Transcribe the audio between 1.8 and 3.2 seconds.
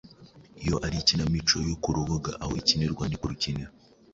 ku rubuga aho ikinirwa ni